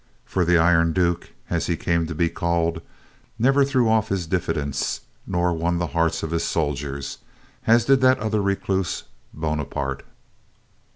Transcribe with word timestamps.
For 0.25 0.45
the 0.45 0.57
Iron 0.57 0.93
Duke, 0.93 1.29
as 1.51 1.67
he 1.67 1.77
came 1.77 2.07
to 2.07 2.15
be 2.15 2.27
called, 2.27 2.81
never 3.37 3.63
threw 3.63 3.87
off 3.87 4.09
his 4.09 4.25
diffidence 4.25 5.01
nor 5.27 5.53
won 5.53 5.77
the 5.77 5.85
hearts 5.93 6.23
of 6.23 6.31
his 6.31 6.43
soldiers, 6.43 7.19
as 7.67 7.85
did 7.85 8.01
that 8.01 8.17
other 8.17 8.41
recluse, 8.41 9.03
Bonaparte. 9.31 10.01